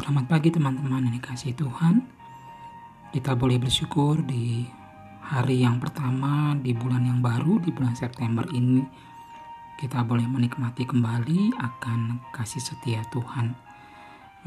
Selamat 0.00 0.32
pagi 0.32 0.48
teman-teman 0.48 1.04
yang 1.04 1.20
dikasih 1.20 1.52
Tuhan. 1.60 2.00
Kita 3.12 3.36
boleh 3.36 3.60
bersyukur 3.60 4.24
di 4.24 4.64
hari 5.20 5.60
yang 5.60 5.76
pertama 5.76 6.56
di 6.56 6.72
bulan 6.72 7.04
yang 7.04 7.20
baru 7.20 7.60
di 7.60 7.68
bulan 7.68 7.92
September 7.92 8.48
ini. 8.48 8.80
Kita 9.76 10.00
boleh 10.00 10.24
menikmati 10.24 10.88
kembali 10.88 11.52
akan 11.52 12.32
kasih 12.32 12.64
setia 12.64 13.04
Tuhan. 13.12 13.52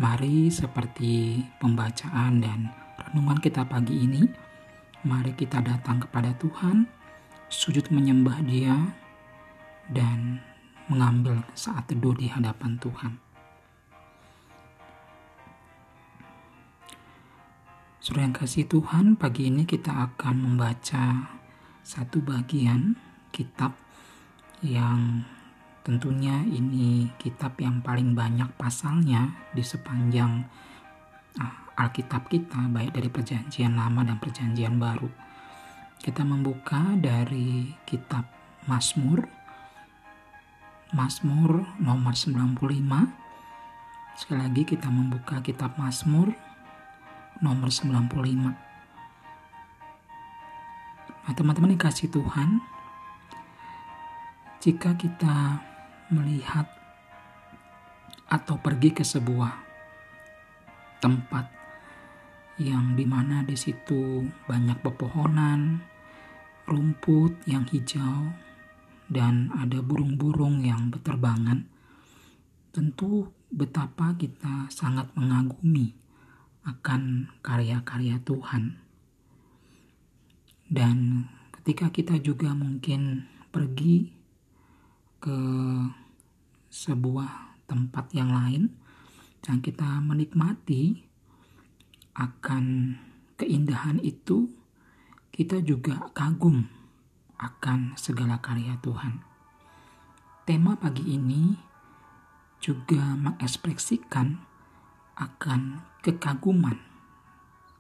Mari 0.02 0.50
seperti 0.50 1.46
pembacaan 1.62 2.42
dan 2.42 2.74
renungan 3.14 3.38
kita 3.38 3.62
pagi 3.70 4.10
ini, 4.10 4.26
mari 5.06 5.38
kita 5.38 5.62
datang 5.62 6.02
kepada 6.02 6.34
Tuhan, 6.42 6.90
sujud 7.54 7.94
menyembah 7.94 8.42
Dia, 8.42 8.74
dan 9.94 10.42
mengambil 10.90 11.46
saat 11.54 11.86
teduh 11.86 12.18
di 12.18 12.26
hadapan 12.26 12.82
Tuhan. 12.82 13.33
Saudara 18.04 18.28
yang 18.28 18.36
kasih 18.36 18.68
Tuhan, 18.68 19.16
pagi 19.16 19.48
ini 19.48 19.64
kita 19.64 19.96
akan 19.96 20.36
membaca 20.36 21.24
satu 21.88 22.20
bagian 22.20 23.00
kitab 23.32 23.80
yang 24.60 25.24
tentunya 25.88 26.44
ini 26.44 27.16
kitab 27.16 27.56
yang 27.64 27.80
paling 27.80 28.12
banyak 28.12 28.52
pasalnya 28.60 29.32
di 29.56 29.64
sepanjang 29.64 30.44
ah, 31.40 31.72
Alkitab 31.80 32.28
kita, 32.28 32.68
baik 32.76 32.92
dari 32.92 33.08
Perjanjian 33.08 33.80
Lama 33.80 34.04
dan 34.04 34.20
Perjanjian 34.20 34.76
Baru. 34.76 35.08
Kita 36.04 36.28
membuka 36.28 37.00
dari 37.00 37.72
kitab 37.88 38.28
Mazmur, 38.68 39.24
Mazmur 40.92 41.72
nomor 41.80 42.20
95. 42.20 42.52
Sekali 44.20 44.40
lagi 44.44 44.68
kita 44.68 44.92
membuka 44.92 45.40
kitab 45.40 45.80
Mazmur 45.80 46.43
nomor 47.40 47.72
95. 47.72 48.54
Nah, 51.24 51.32
teman-teman 51.32 51.74
dikasih 51.80 52.12
Tuhan, 52.12 52.60
jika 54.60 54.94
kita 55.00 55.64
melihat 56.12 56.68
atau 58.28 58.60
pergi 58.60 58.92
ke 58.92 59.08
sebuah 59.08 59.54
tempat 61.00 61.46
yang 62.60 62.94
di 62.94 63.08
mana 63.08 63.42
di 63.48 63.56
situ 63.56 64.28
banyak 64.46 64.84
pepohonan, 64.84 65.80
rumput 66.68 67.48
yang 67.48 67.64
hijau, 67.72 68.36
dan 69.08 69.48
ada 69.56 69.80
burung-burung 69.80 70.60
yang 70.60 70.92
berterbangan, 70.92 71.66
tentu 72.76 73.32
betapa 73.48 74.18
kita 74.20 74.68
sangat 74.68 75.08
mengagumi 75.16 76.03
akan 76.64 77.32
karya-karya 77.44 78.20
Tuhan. 78.24 78.80
Dan 80.72 81.28
ketika 81.60 81.92
kita 81.92 82.16
juga 82.24 82.56
mungkin 82.56 83.28
pergi 83.52 84.10
ke 85.20 85.40
sebuah 86.74 87.62
tempat 87.70 88.12
yang 88.12 88.34
lain 88.34 88.74
dan 89.44 89.62
kita 89.62 90.02
menikmati 90.02 91.04
akan 92.18 92.96
keindahan 93.38 94.00
itu, 94.02 94.50
kita 95.34 95.60
juga 95.62 96.10
kagum 96.16 96.66
akan 97.38 97.94
segala 98.00 98.40
karya 98.40 98.80
Tuhan. 98.80 99.20
Tema 100.44 100.76
pagi 100.76 101.16
ini 101.16 101.56
juga 102.64 103.16
mengekspresikan 103.20 104.40
akan 105.20 105.93
kekaguman 106.04 106.84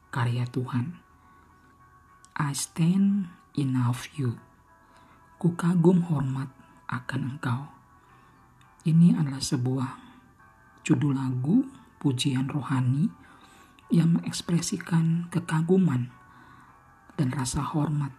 karya 0.08 0.48
Tuhan. 0.48 0.96
I 2.40 2.56
stand 2.56 3.28
in 3.60 3.76
awe 3.76 3.92
of 3.92 4.08
you. 4.16 4.40
Ku 5.36 5.60
kagum 5.60 6.08
hormat 6.08 6.48
akan 6.88 7.36
engkau. 7.36 7.68
Ini 8.88 9.20
adalah 9.20 9.44
sebuah 9.44 9.92
judul 10.88 11.20
lagu 11.20 11.68
pujian 12.00 12.48
rohani 12.48 13.12
yang 13.92 14.16
mengekspresikan 14.16 15.28
kekaguman 15.28 16.08
dan 17.20 17.28
rasa 17.36 17.60
hormat 17.60 18.16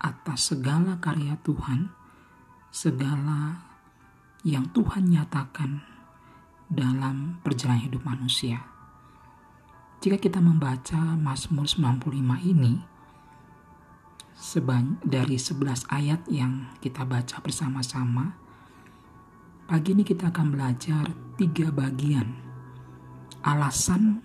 atas 0.00 0.56
segala 0.56 0.96
karya 1.04 1.36
Tuhan, 1.44 1.92
segala 2.72 3.60
yang 4.40 4.72
Tuhan 4.72 5.12
nyatakan 5.12 5.84
dalam 6.72 7.44
perjalanan 7.44 7.84
hidup 7.92 8.08
manusia. 8.08 8.77
Jika 9.98 10.14
kita 10.14 10.38
membaca 10.38 11.18
Mazmur 11.18 11.66
95 11.66 12.38
ini, 12.46 12.86
dari 15.02 15.34
11 15.34 15.90
ayat 15.90 16.22
yang 16.30 16.70
kita 16.78 17.02
baca 17.02 17.42
bersama-sama, 17.42 18.38
pagi 19.66 19.98
ini 19.98 20.06
kita 20.06 20.30
akan 20.30 20.54
belajar 20.54 21.02
tiga 21.34 21.74
bagian. 21.74 22.30
Alasan 23.42 24.22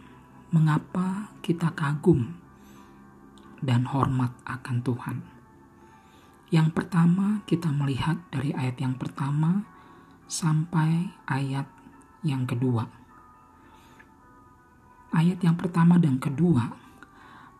mengapa 0.53 1.33
kita 1.41 1.73
kagum 1.73 2.37
dan 3.57 3.89
hormat 3.89 4.29
akan 4.45 4.77
Tuhan. 4.85 5.17
Yang 6.53 6.69
pertama 6.77 7.41
kita 7.49 7.73
melihat 7.73 8.21
dari 8.29 8.53
ayat 8.53 8.77
yang 8.77 8.93
pertama 8.93 9.65
sampai 10.29 11.17
ayat 11.25 11.65
yang 12.21 12.45
kedua. 12.45 13.02
Ayat 15.13 15.45
yang 15.45 15.53
pertama 15.53 16.01
dan 16.01 16.17
kedua, 16.17 16.73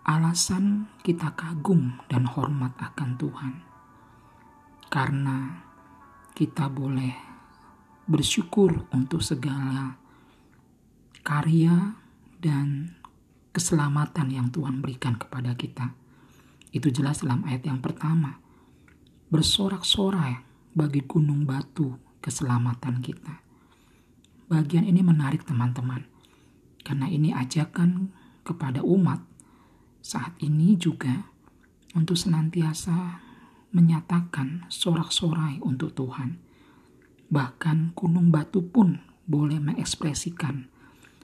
alasan 0.10 0.90
kita 1.06 1.38
kagum 1.38 2.02
dan 2.10 2.26
hormat 2.26 2.74
akan 2.82 3.14
Tuhan. 3.14 3.54
Karena 4.90 5.62
kita 6.34 6.66
boleh 6.66 7.14
bersyukur 8.10 8.90
untuk 8.90 9.22
segala 9.22 10.02
karya 11.22 11.94
dan 12.42 12.98
keselamatan 13.54 14.34
yang 14.34 14.50
Tuhan 14.50 14.82
berikan 14.82 15.14
kepada 15.14 15.54
kita. 15.54 15.94
Itu 16.74 16.90
jelas 16.90 17.22
dalam 17.22 17.46
ayat 17.46 17.70
yang 17.70 17.80
pertama. 17.86 18.42
Bersorak-sorai 19.30 20.42
bagi 20.74 21.06
gunung 21.06 21.46
batu 21.46 22.02
keselamatan 22.18 22.98
kita. 22.98 23.46
Bagian 24.50 24.90
ini 24.90 25.06
menarik 25.06 25.46
teman-teman, 25.46 26.13
karena 26.84 27.08
ini 27.08 27.32
ajakan 27.32 28.12
kepada 28.44 28.84
umat 28.84 29.24
saat 30.04 30.36
ini 30.44 30.76
juga 30.76 31.32
untuk 31.96 32.20
senantiasa 32.20 33.24
menyatakan 33.74 34.68
sorak-sorai 34.68 35.64
untuk 35.64 35.96
Tuhan. 35.96 36.38
Bahkan 37.34 37.98
gunung 37.98 38.30
batu 38.30 38.62
pun 38.62 39.02
boleh 39.26 39.58
mengekspresikan 39.58 40.70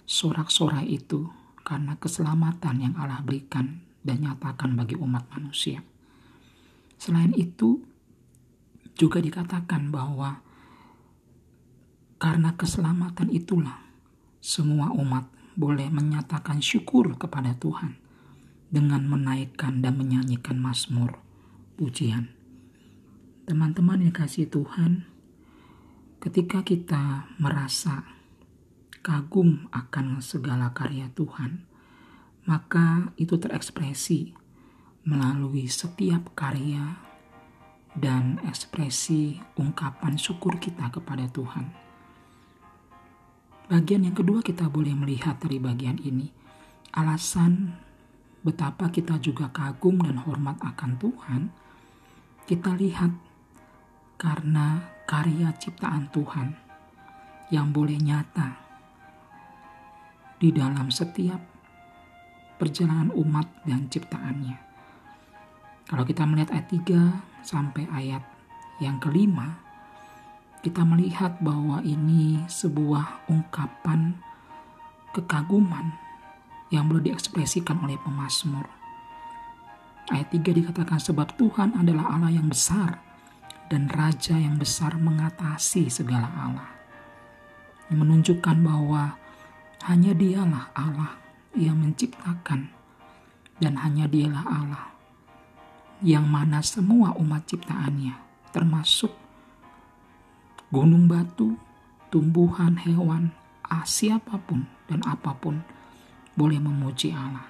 sorak-sorai 0.09 0.89
itu 0.89 1.29
karena 1.61 1.93
keselamatan 2.01 2.81
yang 2.81 2.93
Allah 2.97 3.21
berikan 3.21 3.85
dan 4.01 4.25
nyatakan 4.25 4.73
bagi 4.73 4.97
umat 4.97 5.29
manusia. 5.29 5.85
Selain 6.97 7.29
itu, 7.37 7.83
juga 8.97 9.23
dikatakan 9.23 9.93
bahwa 9.93 10.43
karena 12.19 12.51
keselamatan 12.59 13.31
itulah 13.31 13.79
semua 14.43 14.91
umat 14.91 15.29
boleh 15.59 15.91
menyatakan 15.91 16.63
syukur 16.63 17.19
kepada 17.19 17.51
Tuhan 17.59 17.99
dengan 18.71 19.03
menaikkan 19.03 19.83
dan 19.83 19.99
menyanyikan 19.99 20.55
mazmur 20.55 21.19
pujian. 21.75 22.31
Teman-teman 23.43 23.99
yang 23.99 24.15
kasih 24.15 24.47
Tuhan, 24.47 25.03
ketika 26.23 26.63
kita 26.63 27.27
merasa 27.43 28.07
kagum 29.03 29.67
akan 29.75 30.23
segala 30.23 30.71
karya 30.71 31.11
Tuhan, 31.11 31.67
maka 32.47 33.11
itu 33.19 33.35
terekspresi 33.35 34.31
melalui 35.03 35.67
setiap 35.67 36.31
karya 36.39 37.03
dan 37.99 38.39
ekspresi 38.47 39.43
ungkapan 39.59 40.15
syukur 40.15 40.55
kita 40.55 40.87
kepada 40.87 41.27
Tuhan. 41.27 41.88
Bagian 43.69 44.01
yang 44.01 44.17
kedua 44.17 44.41
kita 44.41 44.65
boleh 44.65 44.97
melihat 44.97 45.37
dari 45.37 45.61
bagian 45.61 46.01
ini 46.01 46.25
alasan 46.89 47.77
betapa 48.41 48.89
kita 48.89 49.21
juga 49.21 49.53
kagum 49.53 50.01
dan 50.01 50.17
hormat 50.25 50.57
akan 50.57 50.97
Tuhan. 50.97 51.41
Kita 52.49 52.73
lihat 52.73 53.13
karena 54.17 54.81
karya 55.05 55.53
ciptaan 55.53 56.09
Tuhan 56.09 56.57
yang 57.53 57.69
boleh 57.69 58.01
nyata 58.01 58.57
di 60.41 60.49
dalam 60.49 60.89
setiap 60.89 61.37
perjalanan 62.57 63.13
umat 63.13 63.45
dan 63.69 63.85
ciptaannya. 63.85 64.57
Kalau 65.85 66.03
kita 66.09 66.25
melihat 66.25 66.57
ayat 66.57 66.67
3 66.73 67.45
sampai 67.45 67.85
ayat 67.93 68.25
yang 68.81 68.97
kelima, 68.97 69.61
kita 70.59 70.83
melihat 70.83 71.39
bahwa 71.39 71.79
ini 71.87 72.43
sebuah 72.51 73.31
ungkapan 73.31 74.19
kekaguman 75.15 75.95
yang 76.69 76.85
boleh 76.85 77.09
diekspresikan 77.11 77.79
oleh 77.81 77.97
pemazmur. 78.03 78.67
Ayat 80.09 80.29
3 80.33 80.41
dikatakan 80.41 80.99
sebab 80.99 81.37
Tuhan 81.37 81.77
adalah 81.77 82.11
Allah 82.17 82.33
yang 82.33 82.49
besar 82.49 82.97
dan 83.69 83.87
Raja 83.87 84.35
yang 84.35 84.57
besar 84.57 84.97
mengatasi 84.97 85.87
segala 85.87 86.27
Allah. 86.33 86.69
Menunjukkan 87.89 88.57
bahwa 88.61 89.17
hanya 89.85 90.13
dialah 90.13 90.69
Allah 90.73 91.17
yang 91.57 91.77
menciptakan 91.81 92.69
dan 93.57 93.73
hanya 93.81 94.05
dialah 94.05 94.45
Allah 94.45 94.85
yang 95.99 96.23
mana 96.31 96.63
semua 96.63 97.11
umat 97.19 97.43
ciptaannya 97.43 98.15
termasuk 98.55 99.11
gunung 100.69 101.09
batu, 101.09 101.57
tumbuhan, 102.13 102.77
hewan, 102.77 103.33
ah, 103.65 103.85
siapa 103.85 104.37
pun 104.45 104.69
dan 104.85 105.01
apa 105.05 105.33
pun 105.37 105.61
boleh 106.37 106.61
memuji 106.61 107.13
Allah. 107.13 107.45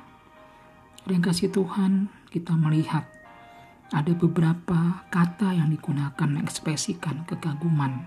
Dan 1.04 1.20
kasih 1.20 1.52
Tuhan 1.52 2.08
kita 2.32 2.56
melihat 2.56 3.08
ada 3.90 4.14
beberapa 4.14 5.04
kata 5.10 5.58
yang 5.58 5.74
digunakan 5.74 6.30
mengekspresikan 6.30 7.26
kekaguman 7.26 8.06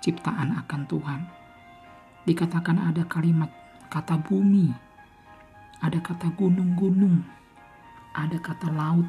ciptaan 0.00 0.54
akan 0.54 0.82
Tuhan. 0.86 1.20
Dikatakan 2.26 2.78
ada 2.78 3.02
kalimat 3.10 3.50
kata 3.90 4.18
bumi, 4.22 4.70
ada 5.82 5.98
kata 5.98 6.30
gunung-gunung, 6.34 7.26
ada 8.14 8.38
kata 8.38 8.70
laut, 8.70 9.06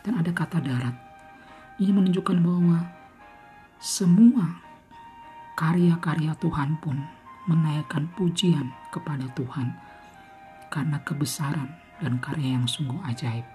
dan 0.00 0.20
ada 0.20 0.32
kata 0.32 0.60
darat. 0.64 0.96
Ini 1.76 1.92
menunjukkan 1.92 2.38
bahwa 2.40 2.88
semua 3.76 4.63
karya-karya 5.54 6.34
Tuhan 6.42 6.78
pun 6.82 6.98
menaikkan 7.46 8.10
pujian 8.18 8.74
kepada 8.90 9.30
Tuhan 9.38 9.70
karena 10.70 10.98
kebesaran 11.06 11.70
dan 12.02 12.18
karya 12.18 12.58
yang 12.58 12.66
sungguh 12.66 12.98
ajaib. 13.06 13.46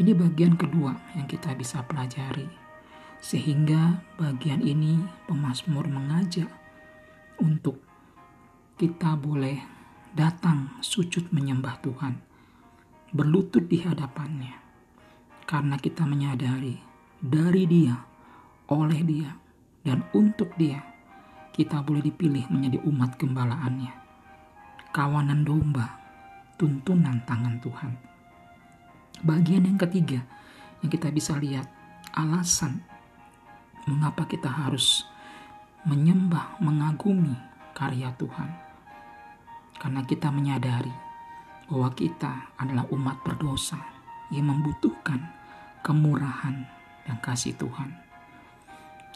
Ini 0.00 0.16
bagian 0.16 0.56
kedua 0.56 0.96
yang 1.14 1.28
kita 1.28 1.52
bisa 1.54 1.84
pelajari. 1.84 2.48
Sehingga 3.20 4.00
bagian 4.16 4.64
ini 4.64 4.96
pemazmur 5.28 5.84
mengajak 5.92 6.48
untuk 7.36 7.76
kita 8.80 9.12
boleh 9.12 9.60
datang 10.16 10.80
sujud 10.80 11.28
menyembah 11.28 11.84
Tuhan, 11.84 12.16
berlutut 13.12 13.68
di 13.68 13.84
hadapannya, 13.84 14.56
karena 15.44 15.76
kita 15.76 16.08
menyadari 16.08 16.80
dari 17.20 17.68
Dia, 17.68 17.92
oleh 18.72 19.04
Dia, 19.04 19.30
dan 19.80 20.04
untuk 20.12 20.52
Dia, 20.60 20.80
kita 21.56 21.80
boleh 21.80 22.04
dipilih 22.04 22.46
menjadi 22.52 22.78
umat 22.84 23.16
gembalaannya, 23.16 23.92
kawanan 24.92 25.42
domba, 25.42 25.96
tuntunan 26.60 27.24
tangan 27.24 27.56
Tuhan. 27.64 27.92
Bagian 29.24 29.64
yang 29.68 29.80
ketiga 29.80 30.20
yang 30.80 30.90
kita 30.92 31.12
bisa 31.12 31.36
lihat 31.36 31.68
alasan 32.16 32.80
mengapa 33.88 34.28
kita 34.28 34.48
harus 34.48 35.04
menyembah, 35.88 36.60
mengagumi 36.60 37.36
karya 37.72 38.12
Tuhan. 38.20 38.50
Karena 39.80 40.04
kita 40.04 40.28
menyadari 40.28 40.92
bahwa 41.72 41.88
kita 41.96 42.52
adalah 42.60 42.84
umat 42.92 43.24
berdosa 43.24 43.80
yang 44.28 44.52
membutuhkan 44.52 45.24
kemurahan 45.80 46.68
dan 47.08 47.16
kasih 47.24 47.56
Tuhan. 47.56 48.09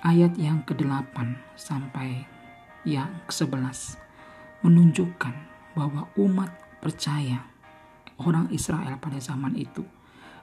Ayat 0.05 0.37
yang 0.37 0.61
ke-8 0.69 1.17
sampai 1.56 2.29
yang 2.85 3.09
ke-11 3.25 3.97
menunjukkan 4.61 5.33
bahwa 5.73 6.12
umat 6.21 6.53
percaya 6.85 7.49
orang 8.21 8.53
Israel 8.53 9.01
pada 9.01 9.17
zaman 9.17 9.56
itu 9.56 9.81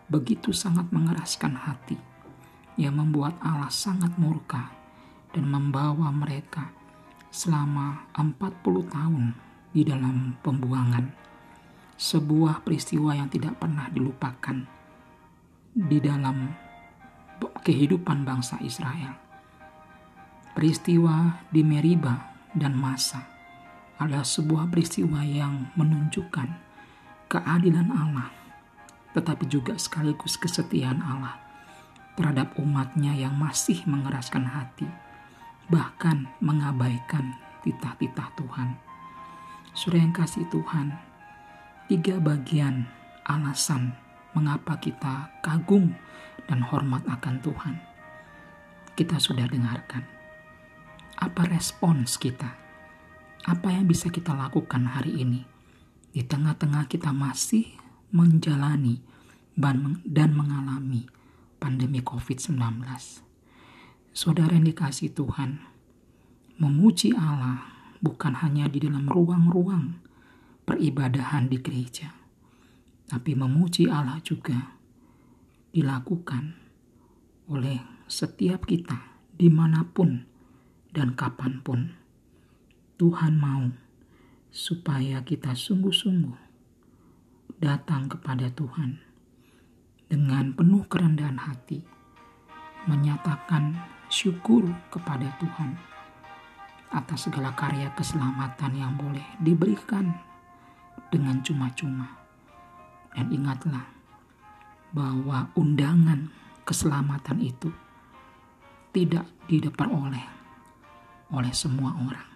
begitu 0.10 0.50
sangat 0.50 0.90
mengeraskan 0.90 1.54
hati 1.54 1.94
yang 2.74 2.98
membuat 2.98 3.38
Allah 3.38 3.70
sangat 3.70 4.10
murka 4.18 4.74
dan 5.30 5.46
membawa 5.46 6.10
mereka 6.10 6.74
selama 7.30 8.10
40 8.18 8.66
tahun 8.90 9.38
di 9.78 9.86
dalam 9.86 10.42
pembuangan. 10.42 11.06
Sebuah 12.02 12.66
peristiwa 12.66 13.14
yang 13.14 13.30
tidak 13.30 13.62
pernah 13.62 13.86
dilupakan 13.94 14.58
di 15.70 16.02
dalam 16.02 16.50
kehidupan 17.62 18.26
bangsa 18.26 18.58
Israel. 18.66 19.21
Peristiwa 20.52 21.48
di 21.48 21.64
Meriba 21.64 22.36
dan 22.52 22.76
Masa 22.76 23.24
adalah 23.96 24.28
sebuah 24.28 24.68
peristiwa 24.68 25.24
yang 25.24 25.72
menunjukkan 25.80 26.50
keadilan 27.32 27.88
Allah, 27.88 28.28
tetapi 29.16 29.48
juga 29.48 29.80
sekaligus 29.80 30.36
kesetiaan 30.36 31.00
Allah 31.00 31.40
terhadap 32.20 32.52
umatnya 32.60 33.16
yang 33.16 33.32
masih 33.40 33.80
mengeraskan 33.88 34.44
hati, 34.44 34.92
bahkan 35.72 36.28
mengabaikan 36.44 37.32
titah-titah 37.64 38.36
Tuhan. 38.36 38.76
Surah 39.72 40.04
yang 40.04 40.12
kasih 40.12 40.44
Tuhan, 40.52 41.00
tiga 41.88 42.20
bagian 42.20 42.92
alasan 43.24 43.96
mengapa 44.36 44.76
kita 44.84 45.32
kagum 45.40 45.96
dan 46.52 46.60
hormat 46.60 47.08
akan 47.08 47.40
Tuhan. 47.40 47.76
Kita 49.00 49.16
sudah 49.16 49.48
dengarkan. 49.48 50.21
Apa 51.22 51.46
respons 51.46 52.18
kita? 52.18 52.58
Apa 53.46 53.70
yang 53.70 53.86
bisa 53.86 54.10
kita 54.10 54.34
lakukan 54.34 54.90
hari 54.90 55.22
ini? 55.22 55.52
di 56.12 56.22
tengah-tengah 56.28 56.92
kita 56.92 57.16
masih 57.16 57.72
menjalani 58.12 59.00
dan 60.04 60.30
mengalami 60.36 61.08
pandemi 61.56 62.04
COVID-19. 62.04 62.60
Saudara 64.12 64.52
yang 64.52 64.68
dikasih 64.68 65.16
Tuhan, 65.16 65.64
memuji 66.60 67.16
Allah 67.16 67.64
bukan 68.04 68.36
hanya 68.44 68.68
di 68.68 68.84
dalam 68.84 69.08
ruang-ruang 69.08 70.04
peribadahan 70.68 71.48
di 71.48 71.64
gereja, 71.64 72.12
tapi 73.08 73.32
memuji 73.40 73.88
Allah 73.88 74.20
juga 74.20 74.76
dilakukan 75.72 76.60
oleh 77.48 77.80
setiap 78.12 78.68
kita 78.68 79.00
di 79.32 79.48
mana 79.48 79.88
pun 79.88 80.28
dan 80.92 81.16
kapan 81.16 81.64
pun. 81.64 81.96
Tuhan 83.00 83.40
mau 83.40 83.72
supaya 84.52 85.24
kita 85.24 85.56
sungguh-sungguh 85.56 86.38
datang 87.58 88.12
kepada 88.12 88.52
Tuhan 88.52 89.00
dengan 90.12 90.52
penuh 90.52 90.84
kerendahan 90.92 91.40
hati, 91.40 91.80
menyatakan 92.86 93.80
syukur 94.12 94.68
kepada 94.92 95.32
Tuhan 95.40 95.80
atas 96.92 97.32
segala 97.32 97.56
karya 97.56 97.88
keselamatan 97.96 98.76
yang 98.76 98.94
boleh 99.00 99.24
diberikan 99.40 100.12
dengan 101.08 101.40
cuma-cuma. 101.40 102.20
Dan 103.16 103.32
ingatlah 103.32 103.88
bahwa 104.92 105.48
undangan 105.56 106.28
keselamatan 106.68 107.40
itu 107.40 107.72
tidak 108.92 109.24
diperoleh 109.48 110.41
oleh 111.32 111.52
semua 111.56 111.96
orang. 111.96 112.30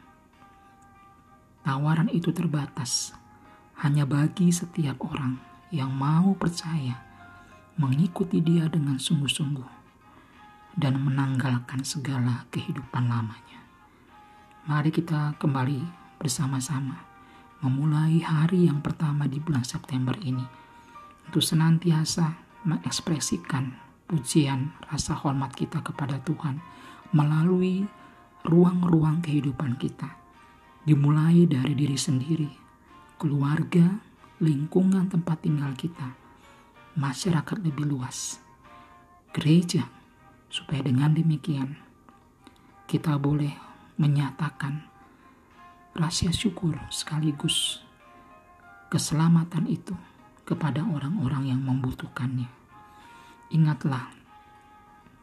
Tawaran 1.68 2.10
itu 2.10 2.32
terbatas 2.32 3.12
hanya 3.84 4.08
bagi 4.08 4.50
setiap 4.56 5.04
orang 5.04 5.36
yang 5.70 5.92
mau 5.92 6.32
percaya 6.40 7.04
mengikuti 7.76 8.40
dia 8.40 8.72
dengan 8.72 8.96
sungguh-sungguh 8.96 9.68
dan 10.80 10.96
menanggalkan 11.00 11.84
segala 11.84 12.48
kehidupan 12.52 13.12
lamanya. 13.12 13.60
Mari 14.66 14.96
kita 14.96 15.36
kembali 15.36 15.84
bersama-sama 16.16 17.04
memulai 17.60 18.24
hari 18.24 18.72
yang 18.72 18.80
pertama 18.80 19.28
di 19.28 19.44
bulan 19.44 19.68
September 19.68 20.16
ini 20.24 20.44
untuk 21.28 21.44
senantiasa 21.44 22.38
mengekspresikan 22.64 23.76
pujian 24.06 24.72
rasa 24.88 25.18
hormat 25.18 25.52
kita 25.58 25.82
kepada 25.82 26.22
Tuhan 26.22 26.62
melalui 27.12 27.90
ruang-ruang 28.46 29.26
kehidupan 29.26 29.82
kita 29.82 30.14
dimulai 30.86 31.50
dari 31.50 31.74
diri 31.74 31.98
sendiri, 31.98 32.50
keluarga, 33.18 33.98
lingkungan 34.38 35.10
tempat 35.10 35.42
tinggal 35.42 35.74
kita, 35.74 36.14
masyarakat 36.94 37.58
lebih 37.66 37.90
luas, 37.90 38.38
gereja, 39.34 39.90
supaya 40.46 40.86
dengan 40.86 41.10
demikian 41.10 41.74
kita 42.86 43.18
boleh 43.18 43.50
menyatakan 43.98 44.86
rahasia 45.98 46.30
syukur 46.30 46.78
sekaligus 46.94 47.82
keselamatan 48.94 49.66
itu 49.66 49.98
kepada 50.46 50.86
orang-orang 50.86 51.50
yang 51.50 51.62
membutuhkannya. 51.66 52.46
Ingatlah 53.50 54.14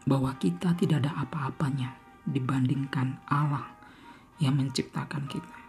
bahwa 0.02 0.35
kita 0.43 0.75
tidak 0.75 1.07
ada 1.07 1.23
apa-apanya 1.23 2.01
dibandingkan 2.26 3.19
Allah 3.26 3.67
yang 4.38 4.59
menciptakan 4.59 5.26
kita. 5.31 5.62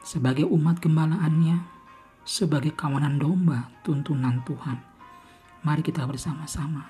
sebagai 0.00 0.48
umat 0.48 0.80
gembalaannya, 0.80 1.60
sebagai 2.24 2.72
kawanan 2.72 3.20
domba 3.20 3.68
tuntunan 3.84 4.40
Tuhan. 4.48 4.80
Mari 5.60 5.84
kita 5.84 6.08
bersama-sama 6.08 6.88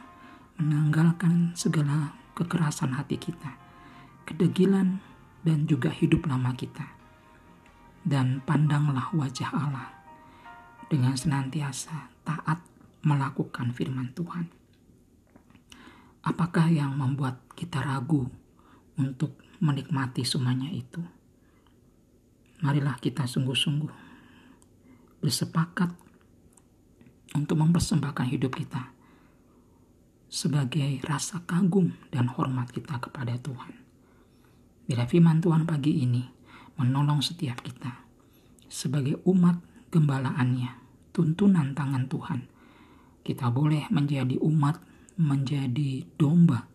menanggalkan 0.61 1.57
segala 1.59 2.15
kekerasan 2.39 2.95
hati 2.95 3.19
kita, 3.19 3.59
kedegilan 4.31 5.03
dan 5.43 5.67
juga 5.67 5.91
hidup 5.91 6.31
lama 6.31 6.55
kita. 6.55 6.87
Dan 8.01 8.41
pandanglah 8.47 9.13
wajah 9.13 9.51
Allah 9.53 9.93
dengan 10.89 11.13
senantiasa 11.19 12.09
taat 12.25 12.65
melakukan 13.05 13.77
firman 13.77 14.17
Tuhan. 14.17 14.49
Apakah 16.25 16.69
yang 16.73 16.97
membuat 16.97 17.41
kita 17.57 17.81
ragu 17.81 18.29
untuk 19.01 19.41
menikmati 19.65 20.21
semuanya 20.29 20.69
itu? 20.69 21.01
marilah 22.61 22.97
kita 23.01 23.25
sungguh-sungguh 23.25 23.93
bersepakat 25.21 25.91
untuk 27.37 27.57
mempersembahkan 27.57 28.27
hidup 28.37 28.53
kita 28.57 28.93
sebagai 30.31 31.01
rasa 31.05 31.43
kagum 31.49 31.97
dan 32.13 32.29
hormat 32.31 32.71
kita 32.71 33.01
kepada 33.01 33.37
Tuhan. 33.41 33.75
Bila 34.87 35.09
firman 35.09 35.41
Tuhan 35.41 35.65
pagi 35.65 36.05
ini 36.05 36.23
menolong 36.77 37.25
setiap 37.25 37.65
kita 37.65 38.05
sebagai 38.71 39.25
umat 39.27 39.59
gembalaannya, 39.91 40.71
tuntunan 41.17 41.73
tangan 41.75 42.07
Tuhan, 42.07 42.41
kita 43.25 43.51
boleh 43.51 43.89
menjadi 43.91 44.39
umat, 44.41 44.79
menjadi 45.19 46.07
domba 46.15 46.69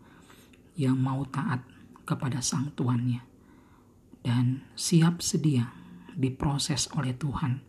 yang 0.75 1.00
mau 1.00 1.24
taat 1.29 1.75
kepada 2.06 2.40
sang 2.40 2.72
Tuannya 2.78 3.22
dan 4.22 4.66
siap 4.78 5.22
sedia 5.22 5.70
diproses 6.16 6.90
oleh 6.96 7.14
Tuhan 7.18 7.62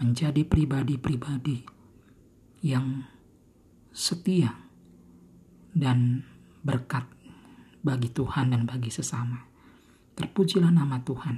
menjadi 0.00 0.42
pribadi-pribadi 0.42 1.64
yang 2.64 3.06
setia 3.94 4.50
dan 5.70 6.26
berkat 6.64 7.06
bagi 7.84 8.08
Tuhan 8.10 8.56
dan 8.56 8.64
bagi 8.64 8.88
sesama. 8.88 9.44
Terpujilah 10.16 10.72
nama 10.72 10.98
Tuhan. 11.04 11.36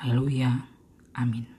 Haleluya. 0.00 0.64
Amin. 1.18 1.57